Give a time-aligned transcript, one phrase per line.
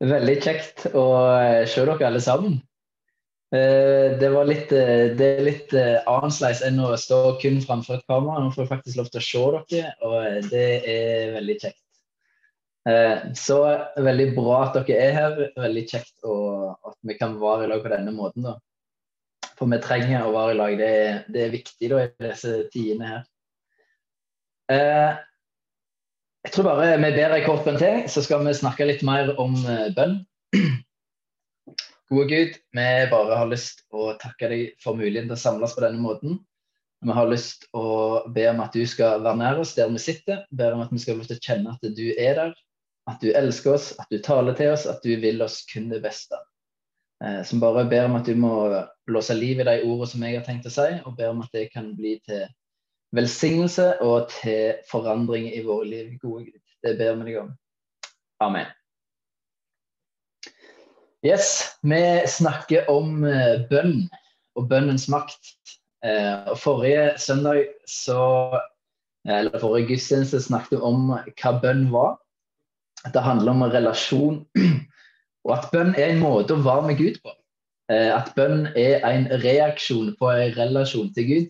[0.00, 1.04] Veldig kjekt å
[1.36, 2.54] eh, se dere alle sammen.
[3.52, 8.40] Eh, det, litt, eh, det er litt annerledes enn å stå kun framfor et kamera.
[8.40, 9.44] Nå får jeg faktisk lov til å se
[9.76, 11.78] dere, og det er veldig kjekt.
[13.36, 13.58] Så
[14.00, 15.34] veldig bra at dere er her.
[15.60, 18.48] Veldig kjekt at vi kan være i lag på denne måten.
[18.48, 18.56] da.
[19.58, 20.78] For vi trenger å være i lag.
[20.80, 20.94] Det
[21.28, 23.28] det er viktig da, i disse tidene her.
[26.46, 29.34] Jeg tror bare vi ber ei kort bønn til, så skal vi snakke litt mer
[29.42, 30.14] om uh, bønn.
[32.10, 35.84] Gode Gud, vi bare har lyst å takke deg for muligheten til å samles på
[35.84, 36.38] denne måten.
[37.04, 37.84] Vi har lyst å
[38.32, 40.42] be om at du skal være nær oss der vi sitter.
[40.50, 42.56] Ber om at vi skal få til kjenne at du er der,
[43.08, 46.00] at du elsker oss, at du taler til oss, at du vil oss kun det
[46.04, 46.40] beste.
[47.24, 48.54] Eh, som bare ber om at du må
[49.08, 51.52] blåse liv i de ordene som jeg har tenkt å si, og ber om at
[51.56, 52.48] det kan bli til
[53.16, 56.12] velsignelse og til forandring i våre liv.
[56.22, 57.50] Gode Gud, det ber vi deg om.
[58.40, 58.70] Amen.
[61.26, 64.06] Yes, vi snakker om uh, bønn
[64.56, 65.52] og bønnens makt.
[66.00, 68.22] Uh, og Forrige søndag, så,
[69.28, 72.16] eller forrige gudstjeneste, snakket vi om hva bønn var.
[73.12, 74.40] Det handler om relasjon,
[75.44, 77.36] og at bønn er en måte å være med Gud på.
[77.90, 81.48] At bønn er en reaksjon på en relasjon til Gud.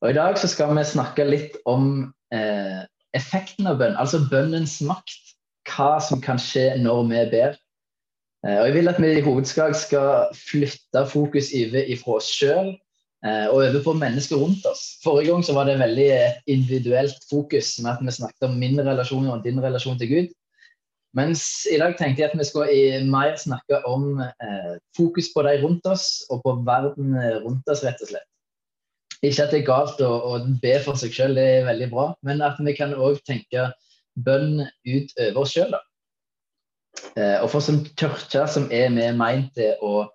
[0.00, 2.80] Og I dag så skal vi snakke litt om eh,
[3.16, 5.34] effekten av bønn, altså bønnens makt.
[5.68, 7.58] Hva som kan skje når vi ber.
[8.46, 12.70] Eh, og Jeg vil at vi i hovedsak skal flytte fokus over fra oss sjøl
[12.72, 14.96] eh, og over på mennesker rundt oss.
[15.04, 16.10] Forrige gang så var det veldig
[16.48, 20.32] individuelt fokus, med at vi snakket om min relasjon og din relasjon til Gud.
[21.18, 25.58] Mens i dag tenkte jeg at vi skal mer snakke om eh, fokus på de
[25.60, 27.12] rundt oss, og på verden
[27.44, 28.29] rundt oss, rett og slett.
[29.22, 32.06] Ikke at det er galt å, å be for seg sjøl, det er veldig bra.
[32.26, 33.68] Men at vi kan òg tenke
[34.16, 35.76] bønn ut over oss sjøl.
[37.16, 40.08] Eh, og for som kirke som er vi meint til å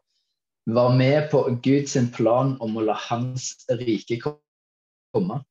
[0.65, 5.41] være med på Guds plan om å la Hans rike komme.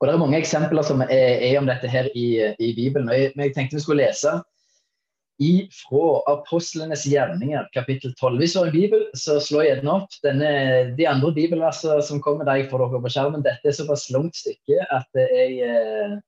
[0.00, 1.12] Og Det er mange eksempler som er,
[1.44, 3.10] er om dette her i, i Bibelen.
[3.10, 4.38] og jeg, jeg tenkte vi skulle lese
[5.72, 8.38] fra apostlenes gjerninger, kapittel 12.
[8.40, 10.50] Hvis du har en bibel, så slå gjerne opp denne,
[10.98, 13.44] de andre bibelversene som kommer der får dere på skjermen.
[13.46, 16.18] Dette er såpass langt stykke at jeg, eh,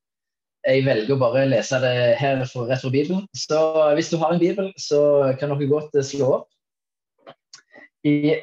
[0.64, 3.26] jeg velger å bare lese det her rett fra Bibelen.
[3.36, 3.60] Så
[3.98, 6.48] hvis du har en bibel, så kan dere godt eh, slå opp.
[8.08, 8.40] I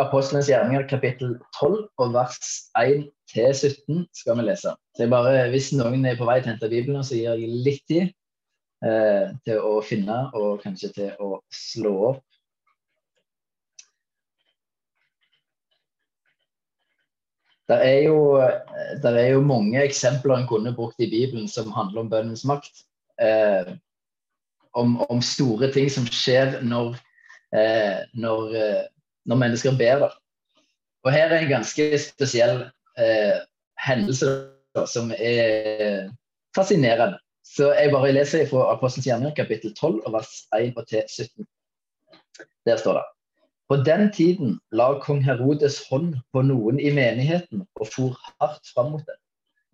[0.00, 2.38] Apostlenes gjerninger kapittel 12 og vers
[2.80, 4.72] 1 17 skal vi lese.
[4.96, 7.60] Så jeg bare, Hvis noen er på vei til å hente Bibelen, så gir jeg
[7.68, 8.08] litt tid
[8.84, 12.24] eh, til å finne og kanskje til å slå opp.
[17.70, 18.40] Det er, jo,
[19.02, 22.82] der er jo mange eksempler en kunne brukt i Bibelen som handler om bønnens makt.
[23.22, 23.76] Eh,
[24.72, 26.98] om, om, store ting som skjer når,
[27.54, 28.82] eh, når, eh,
[29.26, 30.08] når mennesker ber.
[31.04, 32.64] Og her er en ganske spesiell
[32.98, 33.38] eh,
[33.86, 34.32] hendelse
[34.90, 36.10] som er
[36.56, 37.18] fascinerende.
[37.50, 41.46] Så jeg bare leser fra Apostelens gjerninger, kapittel 12, vers 1 til 17.
[42.68, 43.06] Der står det.
[43.70, 48.92] På den tiden la kong Herodes hånd på noen i menigheten og for hardt fram
[48.94, 49.18] mot dem.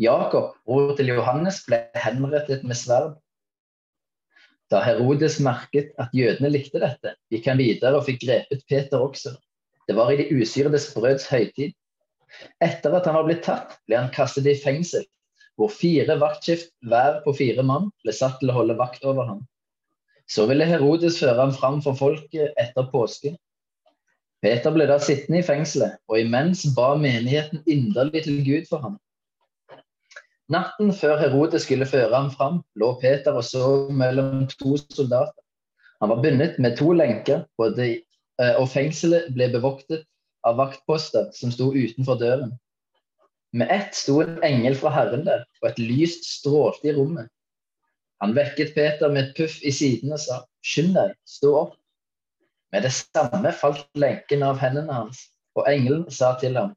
[0.01, 3.17] Jakob, bror til Johannes, ble henrettet med sverd.
[4.73, 9.35] Da Herodes merket at jødene likte dette, gikk han videre og fikk grepet Peter også.
[9.89, 11.77] Det var i de usyrede brøds høytid.
[12.65, 15.05] Etter at han var blitt tatt, ble han kastet i fengsel
[15.57, 19.41] hvor fire vaktskift hver på fire mann ble satt til å holde vakt over ham.
[20.29, 23.37] Så ville Herodes føre ham fram for folket etter påske.
[24.45, 28.99] Peter ble da sittende i fengselet, og imens ba menigheten inderlig til Gud for ham.
[30.53, 35.43] Natten før Herodes skulle føre ham fram, lå Peter og så mellom to soldater.
[36.05, 37.47] Han var bundet med to lenker,
[37.81, 40.05] eh, og fengselet ble bevoktet
[40.47, 42.53] av vaktposter som sto utenfor døren.
[43.57, 47.31] Med ett sto en engel fra Herren der, og et lys strålte i rommet.
[48.21, 51.77] Han vekket Peter med et puff i siden og sa, Skynd deg, stå opp.
[52.75, 55.23] Med det samme falt lenken av hendene hans,
[55.57, 56.75] og engelen sa til ham,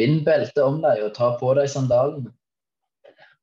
[0.00, 2.32] Bind beltet om deg og ta på deg sandalene.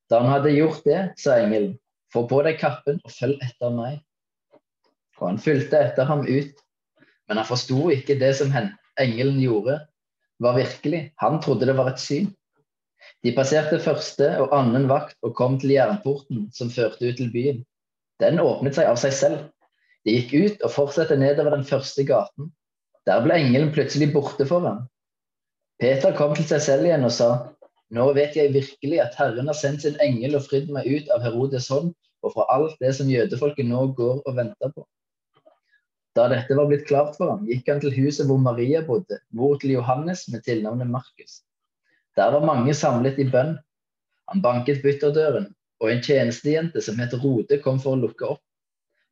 [0.10, 1.78] Da han hadde gjort det, sa engelen,
[2.10, 4.00] Få på deg kappen og følg etter meg.
[5.20, 6.64] Og han fulgte etter ham ut,
[7.30, 8.50] men han forsto ikke det som
[8.98, 9.76] engelen gjorde,
[10.42, 11.04] var virkelig.
[11.22, 12.32] Han trodde det var et syn.
[13.26, 17.64] De passerte første og annen vakt og kom til jernporten som førte ut til byen.
[18.24, 19.42] Den åpnet seg av seg selv.
[20.08, 22.52] De gikk ut og fortsatte nedover den første gaten.
[23.08, 24.86] Der ble engelen plutselig borte for ham.
[25.80, 27.30] Peter kom til seg selv igjen og sa,
[27.96, 31.24] Nå vet jeg virkelig at Herren har sendt sin engel og fridd meg ut av
[31.26, 31.90] Herodes hånd
[32.22, 34.86] og fra alt det som jødefolket nå går og venter på.
[36.16, 39.58] Da dette var blitt klart for ham, gikk han til huset hvor Maria bodde, mor
[39.62, 41.40] til Johannes med tilnavnet Markus.
[42.20, 43.56] Der var mange samlet i bønn.
[44.30, 48.42] Han banket bytterdøren, ytterdøren, og en tjenestejente som het Rode, kom for å lukke opp.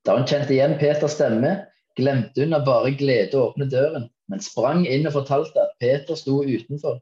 [0.06, 1.54] Da hun kjente igjen Peters stemme,
[1.98, 6.19] glemte hun av bare glede å åpne døren, men sprang inn og fortalte at Peter
[6.19, 7.00] sto utenfor.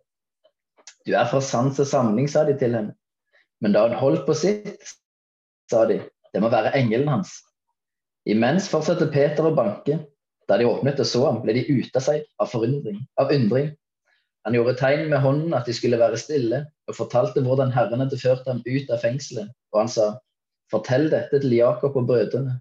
[1.06, 2.94] Du er fra sans og samling, sa de til henne.
[3.62, 4.94] Men da hun holdt på sitt,
[5.72, 6.00] sa de,
[6.34, 7.34] det må være engelen hans.
[8.30, 10.04] Imens fortsatte Peter å banke.
[10.46, 13.74] Da de åpnet og så ham, ble de ute av seg av, av undring.
[14.46, 18.20] Han gjorde tegn med hånden at de skulle være stille, og fortalte hvordan Herren hadde
[18.22, 19.50] ført ham ut av fengselet.
[19.74, 20.12] Og han sa,
[20.72, 22.60] fortell dette til Jakob og brødrene.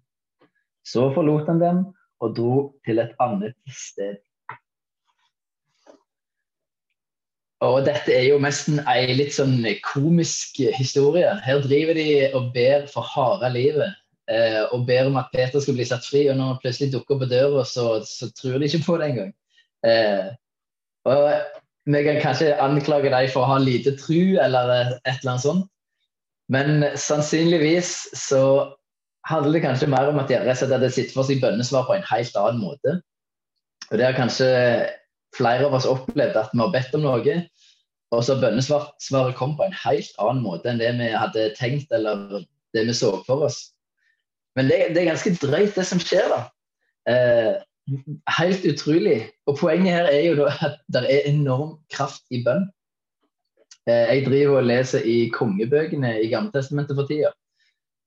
[0.84, 1.82] Så forlot han dem
[2.24, 2.54] og dro
[2.86, 4.16] til et annet sted.
[7.64, 11.30] Og dette er jo nesten ei litt sånn komisk historie.
[11.44, 13.92] Her driver de og ber for harde livet
[14.28, 16.26] eh, og ber om at Peter skal bli satt fri.
[16.28, 19.32] Og når han plutselig dukker på døra, så, så, tror de ikke på det engang.
[19.86, 20.32] Eh,
[21.08, 21.22] og
[21.84, 24.72] vi kan kanskje anklage dem for å ha lite tru eller
[25.04, 25.66] et eller annet sånt.
[26.52, 28.44] Men sannsynligvis så
[29.28, 32.36] handler det kanskje mer om at de hadde sett for seg bønnesvar på en helt
[32.40, 32.98] annen måte.
[33.90, 34.48] Og det har kanskje
[35.36, 37.36] flere av oss opplevd, at vi har bedt om noe,
[38.14, 42.44] og så bønnesvaret kom på en helt annen måte enn det vi hadde tenkt eller
[42.76, 43.60] det vi så for oss.
[44.54, 46.40] Men det, det, er ganske drøyt, det som skjer, da.
[47.10, 47.54] Eh,
[48.38, 49.30] helt utrolig.
[49.46, 52.66] Og poenget her er jo at det er enorm kraft i bønn.
[53.88, 57.32] Eh, jeg driver og leser i kongebøkene i Gammeltestamentet for tida.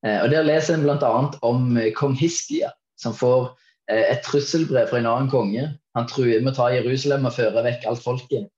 [0.06, 1.12] Eh, og Der leser en bl.a.
[1.42, 3.54] om eh, kong Hiskia, som får
[3.88, 5.62] et trusselbrev fra en annen konge.
[5.96, 8.50] Han truer med å ta Jerusalem og føre vekk alt folket.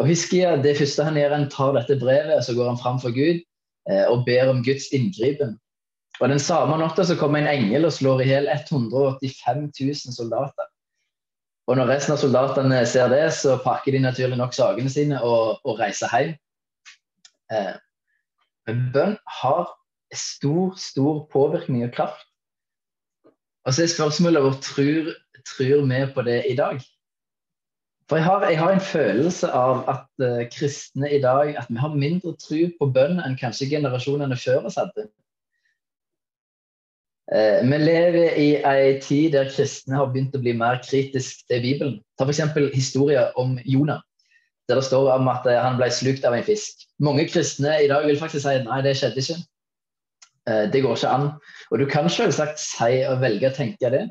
[0.00, 3.12] Og Hiskia, Det første han gjør, han tar dette brevet så går han fram for
[3.12, 3.42] Gud
[4.08, 5.58] og ber om Guds inngripen.
[6.20, 10.68] Og Den samme natta så kommer en engel og slår i hjel 185 000 soldater.
[11.66, 15.58] Og Når resten av soldatene ser det, så pakker de naturlig nok sakene sine og,
[15.66, 16.36] og reiser hjem.
[17.52, 17.74] Eh,
[18.66, 19.68] men bønn har
[20.14, 22.26] stor, stor påvirkning og kraft.
[23.66, 25.10] Og så er spørsmålet om tror,
[25.46, 26.78] tror vi på det i dag?
[28.08, 31.80] For jeg har, jeg har en følelse av at uh, kristne i dag at vi
[31.82, 35.08] har mindre tro på bønn enn kanskje generasjonene før oss hadde.
[37.34, 41.64] Eh, vi lever i ei tid der kristne har begynt å bli mer kritisk til
[41.64, 41.96] Bibelen.
[42.18, 42.42] Ta f.eks.
[42.74, 43.98] historien om Jonah,
[44.70, 46.86] der det står om at eh, han ble slukt av en fisk.
[47.02, 49.40] Mange kristne i dag vil faktisk si nei, det skjedde ikke.
[50.46, 51.26] Eh, det går ikke an.
[51.72, 54.04] Og du kan selvsagt si og velge å tenke det,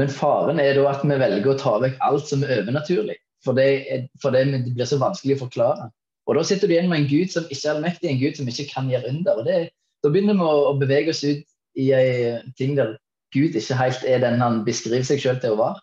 [0.00, 3.18] men faren er da at vi velger å ta vekk alt som er overnaturlig.
[3.44, 5.90] For det, for det blir så vanskelig å forklare.
[6.30, 8.48] Og da sitter du igjen med en Gud som ikke er allmektig, en Gud som
[8.48, 9.40] ikke kan gjøre under.
[9.42, 9.56] og det,
[10.00, 11.42] Da begynner vi å, å bevege oss ut
[11.78, 12.96] i en ting der
[13.32, 15.80] Gud ikke helt er den han beskriver seg selv til å være.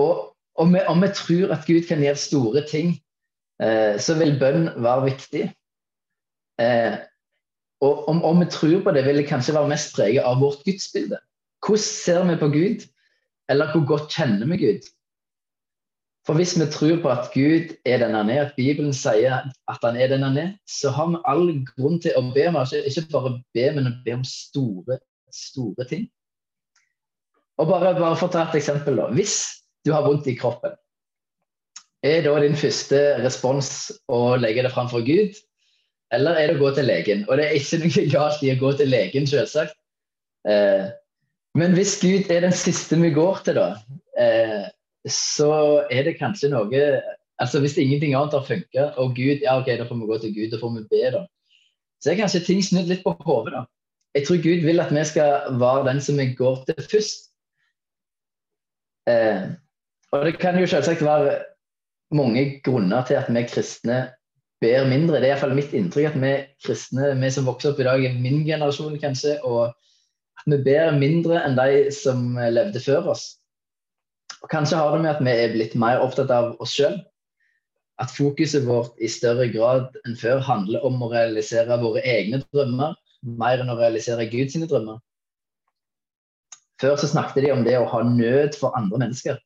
[0.00, 0.12] Og
[0.56, 2.94] om vi, om vi tror at Gud kan gjøre store ting,
[3.60, 5.44] eh, så vil bønn være viktig.
[6.60, 6.96] Eh,
[7.82, 10.64] og om, om, vi tror på det, vil det kanskje være mest preget av vårt
[10.64, 11.20] gudsbilde.
[11.62, 12.88] Hvordan ser vi på Gud?
[13.50, 14.88] Eller hvor godt kjenner vi Gud?
[16.26, 19.82] For hvis vi tror på at Gud er den han er, at Bibelen sier at
[19.82, 22.78] han er den han er, så har vi all grunn til å be om altså
[22.78, 25.00] ikke bare be, men å be om store,
[25.34, 26.06] store ting.
[27.58, 29.08] Og bare, bare for å ta et eksempel, da.
[29.14, 29.36] Hvis
[29.82, 30.76] du har vondt i kroppen,
[32.06, 35.36] er da din første respons å legge det fram for Gud,
[36.14, 37.24] eller er det å gå til legen?
[37.28, 39.74] Og det er ikke noe galt i å gå til legen, selvsagt.
[40.46, 40.86] Eh,
[41.58, 43.68] men hvis Gud er den siste vi går til, da,
[44.18, 44.70] eh,
[45.08, 45.52] så
[45.90, 46.84] er det kanskje noe
[47.42, 50.34] altså Hvis ingenting annet har funka, og Gud ja ok, da får vi gå til
[50.34, 51.22] Gud, da får vi be, da.
[52.02, 53.64] Så er kanskje ting snudd litt på hodet, da.
[54.14, 57.32] Jeg tror Gud vil at vi skal være den som vi går til først.
[59.10, 59.42] Eh,
[60.12, 61.38] og det kan jo selvsagt være
[62.14, 63.98] mange grunner til at vi kristne
[64.60, 65.18] ber mindre.
[65.18, 66.32] Det er iallfall mitt inntrykk at vi
[66.66, 69.72] kristne, vi som vokser opp i dag, er min generasjon kanskje, og
[70.38, 73.41] at vi ber mindre enn de som levde før oss.
[74.42, 76.98] Og Kanskje har det med at vi er blitt mer opptatt av oss sjøl.
[78.02, 82.96] At fokuset vårt i større grad enn før handler om å realisere våre egne drømmer,
[83.22, 84.98] mer enn å realisere Guds drømmer.
[86.82, 89.38] Før så snakket de om det å ha nød for andre mennesker.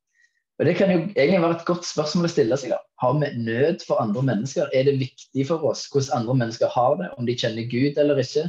[0.57, 2.73] Og Det kan jo egentlig være et godt spørsmål å stille seg.
[2.73, 2.79] da.
[3.03, 4.71] Har vi nød for andre mennesker?
[4.73, 8.23] Er det viktig for oss hvordan andre mennesker har det, om de kjenner Gud eller
[8.23, 8.49] ikke?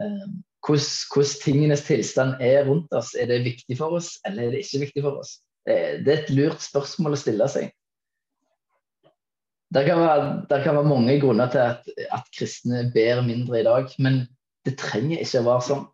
[0.00, 0.26] Eh,
[0.64, 3.12] hvordan, hvordan tingenes tilstand er rundt oss.
[3.12, 5.43] Er det viktig for oss, eller er det ikke viktig for oss?
[5.68, 7.70] Eh, det er et lurt spørsmål å stille seg.
[9.74, 13.66] Det kan være, det kan være mange grunner til at, at, kristne ber mindre i
[13.66, 14.20] dag, men
[14.66, 15.86] det trenger ikke å være sånn.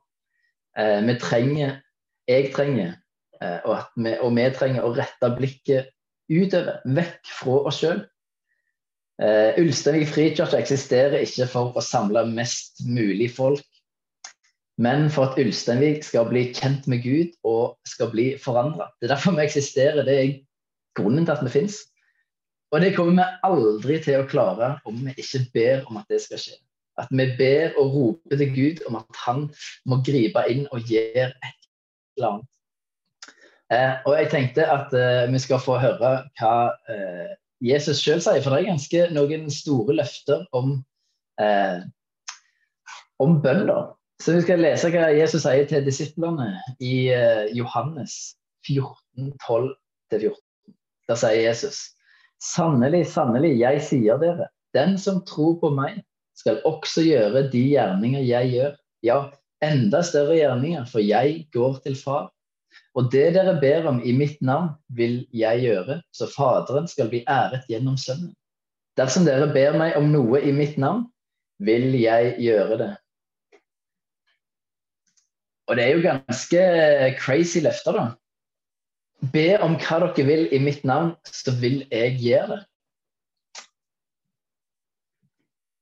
[0.79, 1.79] Eh, vi trenger
[2.31, 2.93] jeg trenger,
[3.41, 5.89] og, vi, og vi trenger å rette blikket
[6.31, 8.05] utover, vekk fra oss sjøl.
[9.21, 13.67] Eh, Ulsteinvik frikirke eksisterer ikke for å samle mest mulig folk,
[14.81, 18.89] men for at Ulsteinvik skal bli kjent med Gud og skal bli forandra.
[18.97, 20.07] Det er derfor vi eksisterer.
[20.07, 20.31] Det er
[20.97, 21.77] grunnen til at vi fins.
[22.73, 26.23] Og det kommer vi aldri til å klare om vi ikke ber om at det
[26.25, 26.57] skal skje.
[27.01, 29.45] At vi ber og roper til Gud om at han
[29.89, 31.69] må gripe inn og gjøre et
[32.17, 32.49] eller annet.
[33.71, 36.55] Eh, og jeg tenkte at eh, vi skal få høre hva
[36.91, 40.79] eh, Jesus sjøl sier, for det er ganske noen store løfter om,
[41.43, 41.83] eh,
[43.21, 43.69] om bønn.
[44.21, 46.51] Så vi skal lese hva Jesus sier til disiplene
[46.85, 48.37] i eh, Johannes
[48.69, 50.37] 14, 12-14.
[51.09, 51.81] Der sier Jesus
[52.41, 54.47] Sannelig, sannelig, jeg sier dere,
[54.77, 55.99] den som tror på meg,
[56.41, 58.77] skal også gjøre de gjerninger jeg gjør.
[59.05, 59.19] Ja,
[59.65, 62.31] enda større gjerninger, for jeg går til far.
[62.97, 67.21] Og det dere ber om i mitt navn, vil jeg gjøre, så Faderen skal bli
[67.29, 68.33] æret gjennom Sønnen.
[68.97, 71.05] Dersom dere ber meg om noe i mitt navn,
[71.61, 72.91] vil jeg gjøre det.
[75.71, 76.63] Og det er jo ganske
[77.21, 78.09] crazy løfter, da.
[79.31, 82.61] Be om hva dere vil i mitt navn, så vil jeg gjøre det.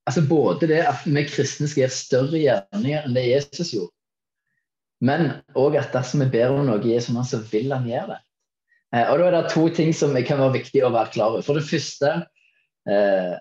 [0.09, 3.93] Altså Både det at vi kristne skal gjøre større gjerninger enn det Jesus gjorde,
[5.05, 8.15] men òg at dersom vi ber om noe i Jesu navn, så vil han gjøre
[8.15, 8.21] det.
[8.97, 11.45] Eh, og Da er det to ting som kan være viktig å være klar over.
[11.45, 12.15] For det første
[12.89, 13.37] eh,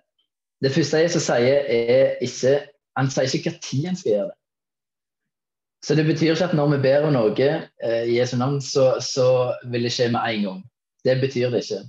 [0.64, 4.38] Det første Jesus sier, er ikke Han sier ikke når han skal gjøre det.
[5.86, 8.98] Så det betyr ikke at når vi ber om noe eh, i Jesu navn, så,
[9.04, 10.64] så, vil det skje med en gang.
[11.06, 11.84] Det betyr det ikke.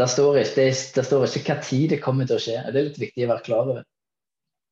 [0.00, 0.64] Det står ikke,
[0.96, 2.56] det, står ikke hva tid det kommer til å skje.
[2.70, 3.82] Det er litt viktig å være klar over.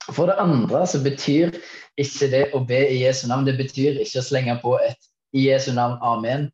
[0.09, 1.53] For det andre så betyr
[2.01, 5.45] ikke det å be i Jesu navn, det betyr ikke å slenge på et i
[5.51, 6.49] Jesu navn, amen.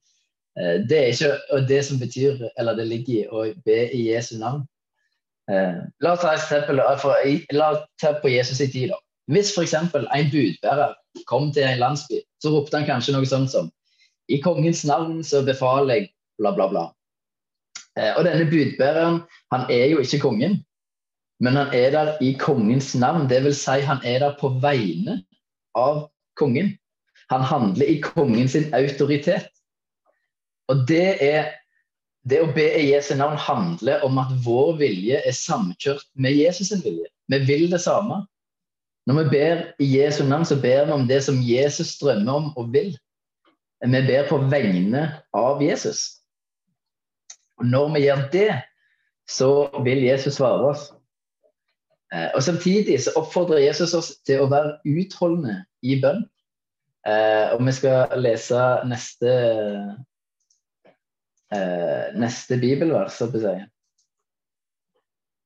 [0.58, 4.34] Eh, det er ikke det som betyr, eller det ligger i å be i Jesu
[4.42, 4.64] navn.
[5.50, 6.80] Eh, la oss ta et eksempel.
[6.80, 8.90] La oss ta på Jesus i tid.
[8.90, 9.03] da.
[9.30, 9.74] Hvis f.eks.
[9.74, 10.94] en budbærer
[11.26, 13.70] kom til en landsby, så ropte han kanskje noe sånt som
[14.28, 16.84] I kongens navn så befaler jeg bla, bla, bla.
[17.98, 19.20] Eh, og denne budbæreren,
[19.52, 20.58] han er jo ikke kongen,
[21.40, 23.28] men han er der i kongens navn.
[23.30, 25.20] Det vil si, han er der på vegne
[25.76, 26.08] av
[26.40, 26.72] kongen.
[27.30, 29.48] Han handler i kongens autoritet.
[30.68, 31.52] Og det er
[32.24, 36.70] det å be i Jesu navn handler om at vår vilje er samkjørt med Jesus'
[36.70, 37.10] sin vilje.
[37.28, 38.22] Vi vil det samme.
[39.06, 42.52] Når vi ber i Jesu navn, så ber vi om det som Jesus drømmer om
[42.56, 42.94] og vil.
[43.84, 46.06] Vi ber på vegne av Jesus.
[47.60, 48.52] Og når vi gjør det,
[49.28, 49.50] så
[49.84, 50.86] vil Jesus svare oss.
[52.14, 56.24] Eh, og Samtidig så oppfordrer Jesus oss til å være utholdende i bønn.
[57.04, 59.32] Eh, og vi skal lese neste,
[61.52, 63.20] eh, neste bibelvers.
[63.20, 63.54] Så å si.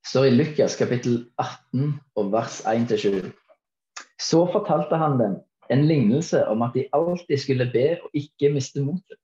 [0.08, 3.32] står i Lukas kapittel 18 og vers 1-7.
[4.20, 5.38] Så fortalte han dem
[5.70, 9.18] en lignelse om at de alltid skulle be og ikke miste motet.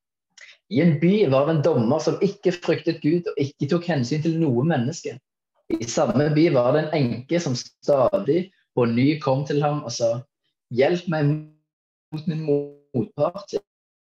[0.70, 4.22] I en by var det en dommer som ikke fryktet Gud og ikke tok hensyn
[4.24, 5.18] til noe menneske.
[5.72, 9.92] I samme by var det en enke som stadig på ny kom til ham og
[9.94, 10.16] sa
[10.74, 11.28] Hjelp meg
[12.14, 13.60] mot min motpart, så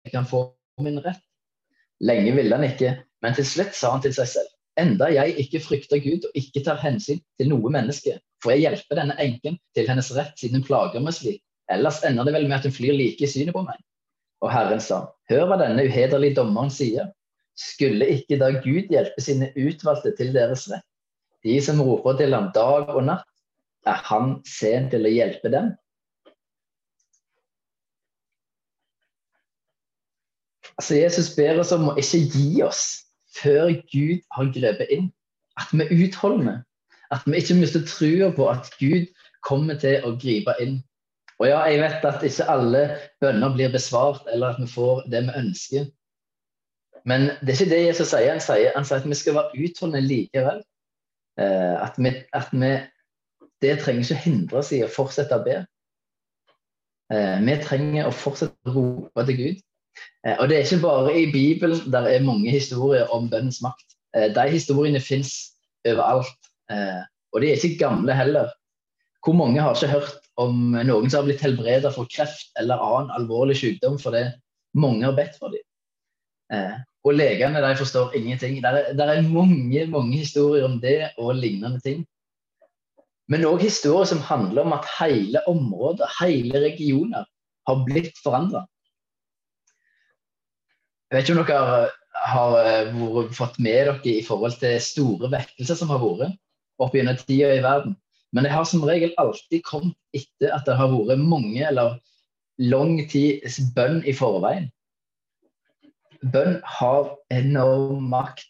[0.05, 0.47] jeg kan få
[0.81, 1.21] min rett.
[2.01, 5.61] Lenge ville han ikke, men til slutt sa han til seg selv Enda jeg ikke
[5.63, 9.89] frykter Gud og ikke tar hensyn til noe menneske, får jeg hjelpe denne enken til
[9.89, 11.41] hennes rett siden hun plager meg slik.
[11.73, 13.79] Ellers ender det vel med at hun flyr like i synet på meg.
[14.45, 17.09] Og Herren sa, hør hva denne uhederlige dommeren sier.
[17.57, 20.85] Skulle ikke da Gud hjelpe sine utvalgte til deres rett?
[21.45, 23.25] De som roper til ham dag og natt,
[23.85, 25.73] er han sen til å hjelpe dem?
[30.75, 32.85] Altså Jesus ber oss om å ikke gi oss
[33.37, 35.11] før Gud har grepet inn.
[35.55, 36.57] At vi er utholdende.
[37.15, 39.07] At vi ikke mister trua på at Gud
[39.45, 40.79] kommer til å gripe inn.
[41.39, 42.81] Og ja, jeg vet at ikke alle
[43.23, 45.87] bønner blir besvart, eller at vi får det vi ønsker.
[47.05, 48.31] Men det er ikke det Jesus sier.
[48.31, 50.63] Han sier, han sier at vi skal være utholdende likevel.
[51.39, 52.71] Eh, at, vi, at vi,
[53.61, 55.59] Det trenger ikke hindre oss i å fortsette å be.
[57.13, 59.61] Eh, vi trenger å fortsette å rope til Gud.
[60.25, 63.87] Eh, og det er ikke bare i Bibelen der er mange historier om bønnens makt.
[64.15, 65.33] De historiene fins
[65.83, 66.47] overalt.
[66.71, 67.03] Eh,
[67.33, 68.49] og de er ikke gamle heller.
[69.25, 73.13] Hvor mange har ikke hørt om noen som har blitt helbredet for kreft eller annen
[73.15, 74.27] alvorlig sykdom fordi
[74.77, 75.63] mange har bedt for dem?
[77.05, 78.59] Og legene de forstår ingenting.
[78.61, 82.03] Det er, er, mange mange historier om det og lignende ting.
[83.29, 87.25] Men òg historier som handler om at hele områder, hele regioner,
[87.65, 88.65] har blitt forandra.
[91.09, 91.93] Jeg vet ikke om dere har,
[92.29, 96.37] har fått med dere i forhold til store vekkelser som har vært
[96.81, 97.95] opp gjennom tida i verden.
[98.35, 101.99] Men det har som regel alltid kommet etter at det har vært mange eller
[102.59, 104.69] lang tids bønn i forveien.
[106.33, 108.49] Bønn har enorm makt.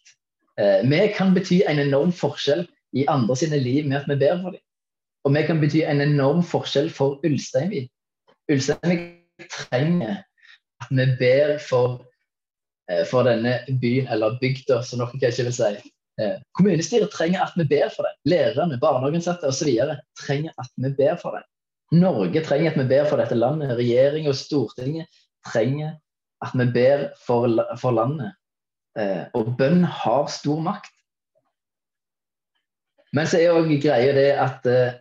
[0.58, 2.64] Eh, vi kan bety en enorm forskjell
[2.96, 4.64] i andre sine liv med at vi ber for dem.
[5.26, 7.90] Og vi kan bety en enorm forskjell for Ulsteinvik.
[8.52, 10.22] Ulsteinvik trenger
[10.82, 12.06] at vi ber for,
[12.90, 15.92] eh, for denne byen, eller bygda, som dere kanskje vil si.
[16.22, 18.14] Eh, kommunestyret trenger at vi ber for det.
[18.32, 19.72] Lærerne, barnehageansatte osv.
[20.20, 21.44] trenger at vi ber for det.
[21.92, 23.78] Norge trenger at vi ber for dette landet.
[23.78, 25.08] Regjering og Stortinget
[25.46, 25.96] trenger
[26.42, 27.50] at vi ber for,
[27.82, 28.32] for landet.
[29.00, 30.92] Eh, og bønn har stor makt.
[33.16, 34.96] Men så er òg greia det at eh,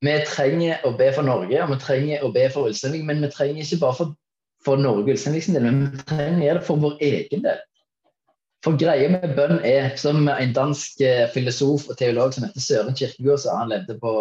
[0.00, 3.04] vi trenger å be for Norge, og vi trenger å be for Ulsteinvik.
[3.04, 4.14] Men vi trenger ikke bare for,
[4.64, 7.44] for Norge og Ulsteinvik sin del, men vi trenger å gjøre det for vår egen
[7.44, 7.60] del.
[8.64, 12.96] For greia med bønn er, som en dansk eh, filosof og teolog som heter Søren
[12.96, 14.12] Kirkegård sa, han levde på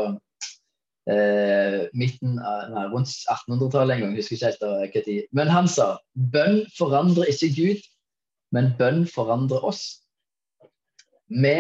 [1.12, 4.64] eh, midten av, nei, rundt 1800-tallet en gang, husker ikke helt
[4.96, 5.28] hva tid.
[5.36, 7.84] Men han sa bønn forandrer ikke Gud,
[8.56, 9.84] men bønn forandrer oss.
[11.30, 11.58] Vi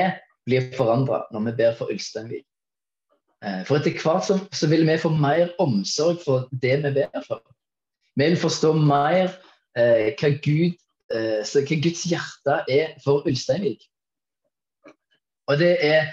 [0.48, 2.46] blir forandra når vi ber for Ulsteinvik.
[3.46, 7.24] Eh, for etter hvert så, så, vil vi få mer omsorg for det vi ber
[7.28, 7.44] for.
[8.20, 9.30] Vi vil forstå mer
[9.80, 10.78] eh, hva, Gud, eh,
[11.10, 13.82] så, hva Guds hjerte er for Ulsteinvik.
[15.50, 16.12] Og det er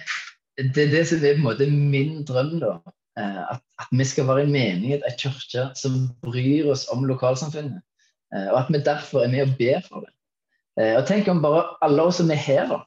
[0.56, 2.78] det, er det som er på en måte min drøm, da.
[3.18, 7.80] Eh, at, at, vi skal være en menighet, en kirke, som bryr oss om lokalsamfunnet.
[8.34, 10.12] Eh, og at vi derfor er med og ber for det.
[10.80, 12.82] Eh, og tenk om bare alle oss som er her, da,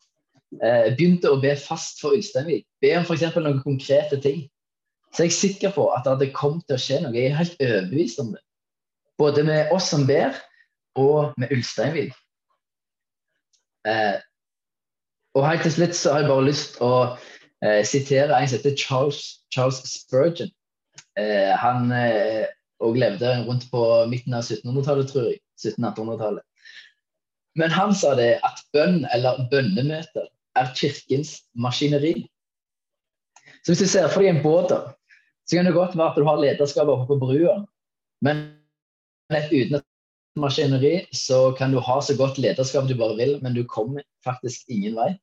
[0.97, 2.65] begynte å be fast for Ulsteinvik.
[2.81, 3.27] Be om f.eks.
[3.37, 4.47] noen konkrete ting.
[5.13, 7.13] Så er jeg sikker på at det hadde kommet til å skje noe.
[7.13, 8.41] Jeg er helt overbevist om det.
[9.21, 10.37] Både med oss som ber,
[10.95, 12.13] og med Ulsteinvik.
[13.87, 14.17] Eh,
[15.37, 16.93] og helt til slutt så har jeg bare lyst å
[17.63, 19.21] eh, sitere en som heter Charles,
[19.53, 20.51] Charles Spurgeon.
[21.19, 25.41] Eh, han òg eh, levde rundt på midten av 1700-tallet, tror jeg.
[25.61, 26.45] 1700-1800-tallet.
[27.59, 32.13] Men han sa det at bønn, eller bønnemøter, er kirkens maskineri.
[33.63, 34.71] Så hvis du ser for deg en båt,
[35.49, 37.59] så kan det godt være at du har lederskap oppe på brua.
[38.25, 38.47] Men
[39.31, 39.88] uten et
[40.37, 44.69] maskineri så kan du ha så godt lederskap du bare vil, men du kommer faktisk
[44.69, 45.13] ingen vei.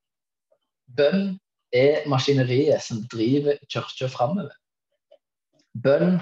[0.97, 1.37] Bønn
[1.75, 4.55] er maskineriet som driver kirka framover.
[5.75, 6.19] Bønn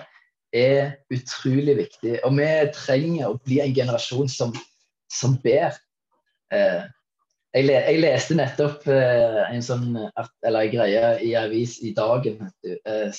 [0.54, 4.54] er utrolig viktig, og vi trenger å bli en generasjon som,
[5.10, 5.74] som ber.
[6.54, 6.84] Eh,
[7.54, 12.40] jeg, le, jeg, leste nettopp eh, en sånn eller en greie i avis i dagen
[12.66, 13.10] eh,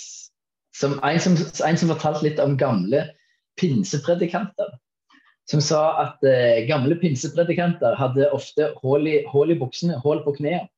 [0.75, 3.06] som en, som, en som fortalte litt om gamle
[3.60, 4.73] pinsepredikanter.
[5.49, 10.69] Som sa at eh, gamle pinsepredikanter hadde ofte hull i, i buksene, hull på knærne.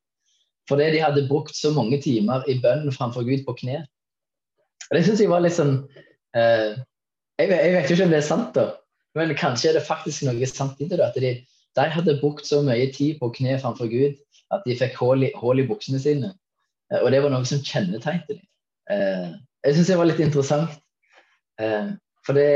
[0.67, 3.85] Fordi de hadde brukt så mange timer i bønn framfor Gud på kne.
[4.89, 5.77] Og Det syns jeg var litt sånn
[6.35, 6.75] eh,
[7.37, 8.65] jeg, jeg, vet, ikke om det er sant, da.
[9.17, 10.99] Men kanskje er det faktisk noe sant i det.
[11.03, 11.33] At de,
[11.77, 14.17] de, hadde brukt så mye tid på kne framfor Gud
[14.55, 16.33] at de fikk hull i, i buksene sine.
[16.91, 18.43] Eh, og det var noe som kjennetegnet dem.
[18.91, 19.31] Eh,
[19.67, 20.75] jeg syns det var litt interessant.
[21.61, 21.95] Eh,
[22.27, 22.49] for det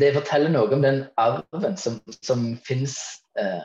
[0.00, 2.96] det forteller noe om den arven som, som finnes
[3.38, 3.62] eh,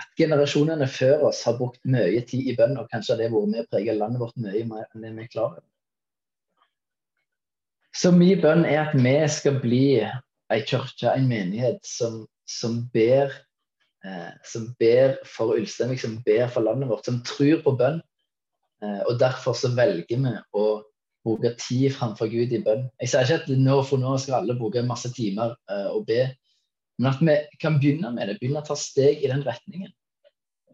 [0.00, 3.52] at generasjonene før oss har brukt mye tid i bønn, og kanskje har det vært
[3.52, 5.58] med å prege landet vårt mye mer enn vi er klar.
[7.96, 9.84] Så min bønn er at vi skal bli
[10.50, 13.34] ei kirke, en menighet, som, som, ber,
[14.06, 18.00] eh, som ber for Ulsteinvik, som ber for landet vårt, som tror på bønn.
[18.82, 20.66] Eh, og derfor så velger vi å
[21.24, 22.86] bruke tid framfor Gud i bønn.
[23.00, 26.22] Jeg sier ikke at nå for nå skal alle bruke masse timer uh, og be,
[27.00, 29.92] men at vi kan begynne med det, begynne å ta steg i den retningen.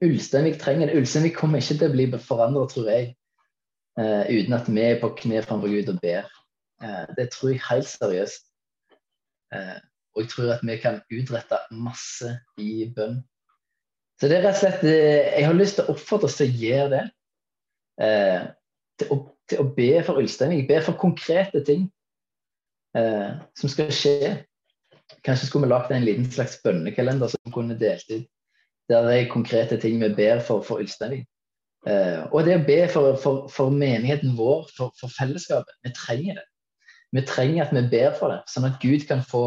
[0.04, 0.98] Ulsteinvik trenger det.
[1.00, 3.12] Ulsteinvik kommer ikke til å bli forandret, tror jeg,
[4.00, 6.26] uh, uten at vi er på kne framfor Gud og ber.
[6.82, 8.50] Uh, det tror jeg helt seriøst.
[9.54, 9.78] Uh,
[10.16, 13.20] og jeg tror at vi kan utrette masse i bønn.
[14.16, 16.60] Så det er rett og slett Jeg har lyst til å oppfordre oss til å
[16.62, 17.02] gjøre det.
[18.96, 19.18] Til å,
[19.50, 20.66] til, å, be for Ulsteinvik.
[20.68, 21.86] Be for konkrete ting
[22.96, 24.30] som skal skje.
[25.26, 28.24] Kanskje skulle vi lagd en liten slags bønnekalender som kunne delt ut.
[28.88, 31.26] Der det er konkrete ting vi ber for, for Ulsteinvik.
[31.86, 35.76] Eh, og det å be for, for, for menigheten vår, for, for, fellesskapet.
[35.86, 36.46] Vi trenger det.
[37.14, 39.44] Vi trenger at vi ber for det, sånn at Gud kan få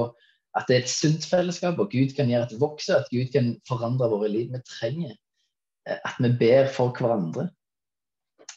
[0.58, 3.28] at det er et sunt fellesskap, og Gud kan gjøre at det vokser, at Gud
[3.36, 4.48] kan forandre våre liv.
[4.54, 7.50] Vi trenger eh, at vi ber for hverandre.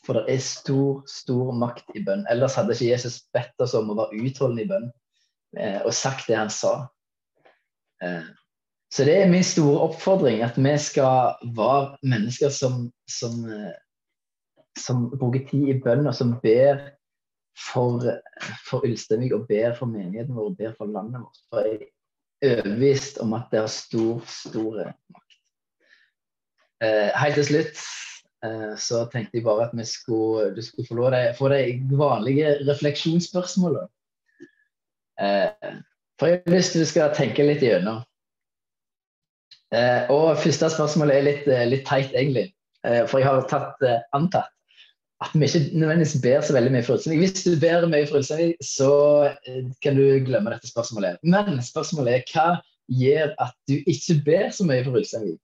[0.06, 2.24] For det er stor, stor makt i bønn.
[2.32, 4.88] Ellers hadde ikke Jesus bedt oss om å være utholdende i bønn
[5.58, 6.74] eh, og sagt det han sa.
[8.02, 8.26] Eh,
[8.92, 13.72] så det er min store oppfordring, at vi skal være mennesker som, som, eh,
[14.78, 16.82] som bruker tid i bønn, og som ber
[17.56, 18.04] for,
[18.68, 21.42] for Ulsteinvik, og ber for menigheten vår, og ber for landet vårt.
[21.48, 21.80] For jeg
[22.42, 24.80] er overbevist om at det har stor, stor
[25.14, 25.38] makt.
[26.82, 27.84] Eh, helt til slutt
[28.78, 33.86] så tenkte jeg bare at vi skulle, du skulle få, lov få de vanlige refleksjonsspørsmålene.
[35.20, 35.76] Eh,
[36.18, 38.02] for jeg har lyst til at du skal tenke litt igjennom.
[39.72, 42.52] Eh, og første spørsmål er litt, eh, litt teit, egentlig.
[42.84, 44.50] Eh, for jeg har tatt, eh, antatt
[45.22, 47.20] at vi ikke nødvendigvis ber så veldig mye for Ulsteinvik.
[47.22, 48.92] Hvis du ber mye for Ulsteinvik, så
[49.46, 51.22] eh, kan du glemme dette spørsmålet.
[51.22, 52.46] Men spørsmålet er hva
[52.90, 55.38] gjør at du ikke ber så mye for Ulsteinvik?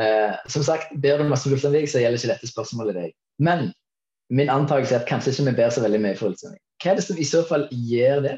[0.00, 3.14] Eh, som sagt, ber du masse for Ulsteinvik, så gjelder ikke dette spørsmålet deg.
[3.38, 3.68] Men
[4.34, 6.62] min antakelse er at kanskje ikke vi ber så veldig mye for Ulsteinvik.
[6.82, 8.34] Hva er det som i så fall gjør det?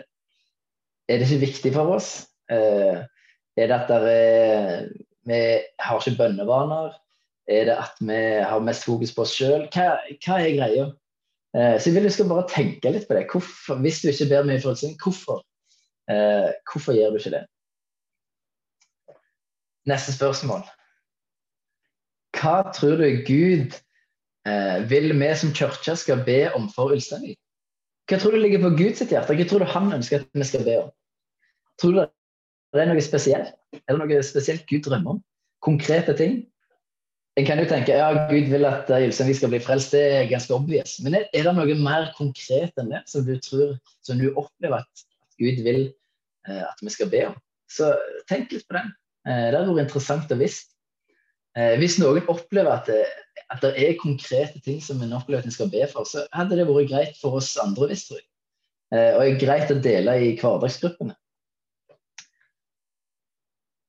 [1.08, 2.10] Er det ikke viktig for oss?
[2.52, 3.02] Eh,
[3.56, 4.86] er det at er,
[5.26, 5.40] vi
[5.80, 6.94] har ikke bønnevaner?
[7.48, 9.68] Er det at vi har mest fokus på oss sjøl?
[9.72, 10.86] Hva, hva, er greia?
[11.56, 13.28] Eh, så jeg vil du skal bare tenke litt på det.
[13.32, 15.44] Hvorfor, hvis du ikke ber mye for forutsetning, hvorfor?
[16.10, 17.44] Eh, hvorfor gjør du ikke det?
[19.86, 20.66] Neste spørsmål.
[22.36, 23.76] Hva tror du Gud
[24.46, 27.38] eh, vil vi som kirke skal be om for Ulsteinvik?
[28.06, 29.34] Hva tror du ligger på Guds hjerte?
[29.34, 30.92] Hva tror du han ønsker at vi skal be om?
[31.80, 32.04] Tror du
[32.74, 33.54] det er noe spesielt?
[33.72, 35.24] Er det noe spesielt Gud drømmer om?
[35.64, 36.44] Konkrete ting?
[37.36, 40.54] En kan jo tenke ja, Gud vil at Ulsteinvik skal bli frelst, det er ganske
[40.56, 40.96] obvious.
[41.04, 45.04] Men er, det noe mer konkret enn det som du tror, som du opplever at,
[45.36, 45.82] Gud vil
[46.48, 47.34] eh, at vi skal be om?
[47.68, 47.90] Så
[48.30, 48.88] tenk litt på den.
[49.28, 50.75] Eh, det hadde vært interessant å visst.
[51.56, 53.04] Eh, hvis noen opplever at det,
[53.52, 56.58] at det, er konkrete ting som en opplever at en skal be for, så hadde
[56.58, 58.28] det vært greit for oss andre, visst tror jeg.
[58.94, 61.16] Eh, og er greit å dele i hverdagsgruppene.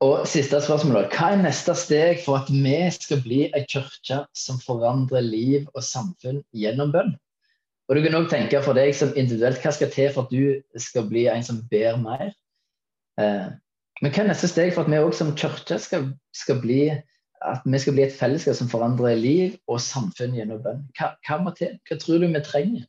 [0.06, 1.08] Og siste spørsmål.
[1.10, 5.82] Hva er neste steg for at vi skal bli ei kirke som forandrer liv og
[5.82, 7.16] samfunn gjennom bønn?
[7.88, 10.82] Og du kan òg tenke for deg som individuelt, Hva skal til for at du
[10.82, 12.30] skal bli en som ber mer?
[13.18, 13.48] Eh,
[14.02, 16.82] men hva er neste steg for at vi òg som kirke skal, skal, bli
[17.46, 20.86] at vi skal bli et fellesskap som forandrer liv og samfunn gjennom bønn?
[20.98, 21.76] Hva, hva til?
[21.88, 22.86] Hva tror du vi trenger?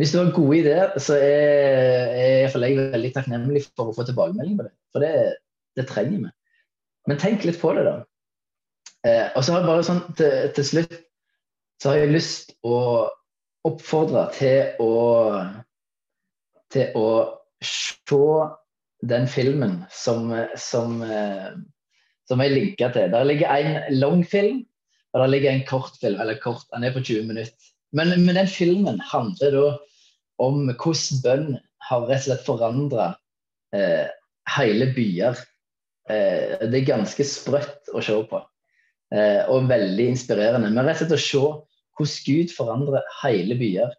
[0.00, 4.56] Hvis du har gode ideer, så er, er jeg veldig takknemlig for å få tilbakemelding
[4.56, 4.72] på det.
[4.94, 5.12] For det,
[5.76, 6.30] det trenger vi.
[7.10, 7.98] Men tenk litt på det, da.
[9.04, 10.96] Eh, og så har jeg bare sånn til, til, slutt
[11.80, 12.78] så har jeg lyst å
[13.68, 14.94] oppfordre til å
[16.70, 17.06] til å
[17.64, 18.24] se
[19.10, 20.28] den filmen som,
[20.60, 21.56] som, eh,
[22.30, 23.10] som jeg linka til.
[23.12, 24.62] Der ligger en lang film,
[25.12, 26.20] og der ligger en kort film.
[26.22, 27.70] Eller kort, den er på 20 minutter.
[27.92, 29.66] Men, men den filmen handler da
[30.40, 31.48] om hvordan bønn
[31.90, 33.08] har rett og slett forandra
[33.74, 34.06] eh,
[34.54, 35.40] hele byer
[36.10, 38.40] Eh, det er ganske sprøtt å se på.
[39.14, 40.70] Eh, og veldig inspirerende.
[40.72, 41.42] Men rett og slett å se
[42.00, 43.92] hvordan Gud forandrer hele byer.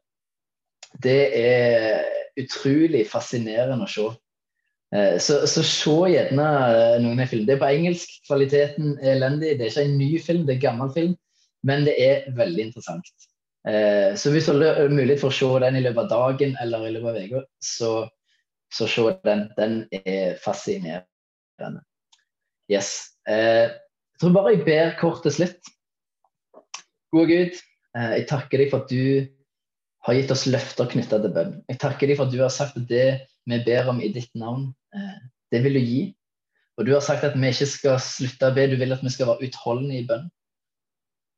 [1.03, 2.09] Det er
[2.41, 4.07] utrolig fascinerende å se.
[4.95, 6.47] Eh, så, så se gjerne
[7.03, 7.49] noen av filmene.
[7.49, 8.15] Det er på engelsk.
[8.29, 9.57] Kvaliteten er elendig.
[9.59, 11.13] Det er ikke en ny film, det er en gammel film.
[11.67, 13.11] Men det er veldig interessant.
[14.17, 16.93] Så hvis du har mulighet for å se den i løpet av dagen eller i
[16.95, 17.91] løpet av uka, så,
[18.73, 19.43] så se den.
[19.59, 21.83] Den er fascinerende.
[22.71, 23.11] Yes.
[23.29, 25.71] Eh, jeg tror bare jeg ber kort til slutt.
[27.11, 27.61] Gode Gud,
[27.97, 29.27] eh, jeg takker deg for at du
[30.07, 31.57] har gitt oss løfter knytta til bønn.
[31.69, 33.07] Jeg takker deg for at du har sagt at det
[33.49, 35.17] vi ber om i ditt navn, eh,
[35.51, 36.01] det vil du gi.
[36.77, 39.11] Og du har sagt at vi ikke skal slutte å be, du vil at vi
[39.13, 40.29] skal være utholdende i bønn.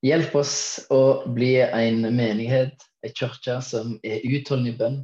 [0.04, 0.56] Hjelp oss
[0.92, 5.02] å bli en menighet, en kirke, som er utholdende i bønn.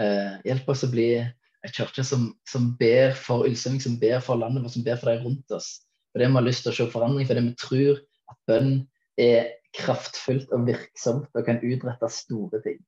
[0.00, 4.40] Eh, hjelp oss å bli en kirke som, som, ber for Ulsteinvik, som ber for
[4.40, 5.74] landet vårt, som ber for de rundt oss.
[6.12, 8.00] Fordi vi har lyst til å se forandring, fordi vi tror
[8.32, 8.72] at bønn
[9.20, 12.80] er kraftfullt og virksomt og kan utrette store ting.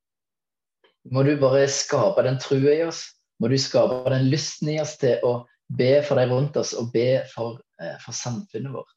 [1.12, 3.04] Må du bare skape den trua i oss.
[3.42, 5.34] Må du skape den lysten i oss til å
[5.74, 8.94] be for de rundt oss og be for, eh, for samfunnet vårt.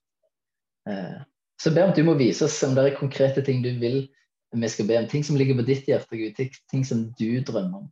[0.90, 1.18] Eh,
[1.58, 4.06] så be om at du må vise oss om det er konkrete ting du vil
[4.56, 5.08] vi skal be om.
[5.08, 6.38] Ting som ligger på ditt hjerte, Gud.
[6.72, 7.88] Ting som du drømmer om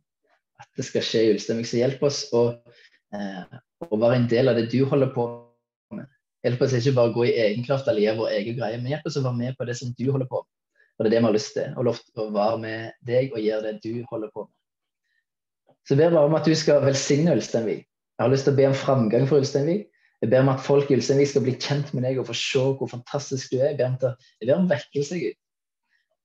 [0.60, 1.68] at det skal skje i Ulsteinvik.
[1.68, 2.48] Så hjelp oss å,
[3.14, 5.26] eh, å, være en del av det du holder på
[5.92, 6.08] med.
[6.46, 8.92] Hjelp oss ikke bare å gå i egen kraft eller gjøre vår egen greie, men
[8.94, 10.52] hjelp oss å være med på det som du holder på med.
[10.96, 11.72] Og det er det vi har lyst til.
[11.76, 14.55] Og lov å være med deg og gjøre det du holder på med.
[15.86, 17.84] Så jeg ber bare om at du skal velsigne Ulsteinvik.
[17.86, 19.86] Jeg har lyst til å be om framgang for Ulsteinvik.
[20.24, 22.62] Jeg ber om at folk i Ulsteinvik skal bli kjent med deg og få se
[22.78, 23.74] hvor fantastisk du er.
[23.74, 25.36] Jeg ber om, til, jeg ber om vekkelse, Gud.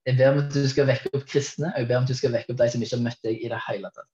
[0.08, 2.18] Jeg ber om at du skal vekke opp kristne, og jeg ber om at du
[2.18, 4.10] skal vekke opp de som ikke har møtt deg i det hele tatt.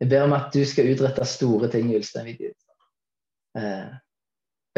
[0.00, 2.40] Jeg ber om at du skal utrette store ting i Ulsteinvik.
[3.54, 3.90] Jeg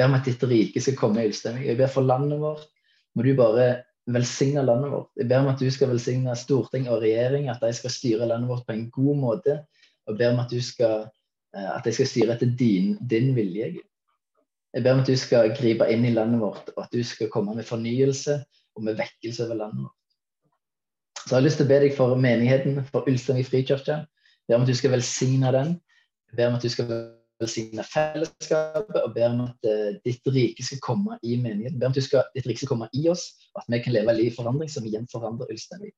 [0.00, 1.68] ber om at ditt rike skal komme i Ulsteinvik.
[1.70, 2.66] Jeg ber for landet vårt.
[3.14, 3.68] Må du bare
[4.06, 5.10] velsigne landet vårt.
[5.18, 8.50] Jeg ber om at du skal velsigne storting og regjering, at de skal styre landet
[8.50, 9.58] vårt på en god måte.
[10.06, 11.08] Og ber om at, du skal,
[11.56, 13.72] eh, at de skal styre etter din, din vilje.
[14.76, 17.30] Jeg ber om at du skal gripe inn i landet vårt, og at du skal
[17.32, 18.38] komme med fornyelse
[18.76, 19.92] og med vekkelse over landet vårt.
[21.26, 24.02] Så jeg har lyst til å be deg for menigheten, for Ulsteinvik frikirke.
[24.04, 25.72] Jeg ber om at du skal velsigne den.
[26.30, 26.92] Jeg ber om at du skal
[27.40, 31.74] velsigne fellesskapet og ber om at uh, ditt rike skal komme i menigheten.
[31.74, 33.26] Jeg ber om at skal, ditt rike skal komme i oss,
[33.60, 35.94] at vi kan leve liv i forandring som igjen forandrer Ulsteinvik.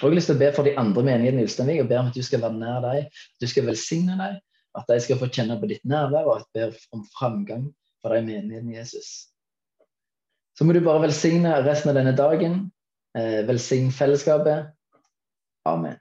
[0.00, 2.08] Jeg har lyst til å be for de andre menighetene i Ulsteinvik og ber om
[2.10, 4.38] at du skal være nær dem, at du skal velsigne dem,
[4.78, 7.66] at de skal få kjenne på ditt nærvær, og at jeg ber om framgang
[8.02, 9.10] for de menighetene, Jesus.
[10.58, 12.64] Så må du bare velsigne resten av denne dagen.
[13.18, 14.72] Eh, velsign fellesskapet.
[15.68, 15.98] Amen.